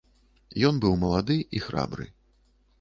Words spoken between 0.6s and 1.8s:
Ён быў малады і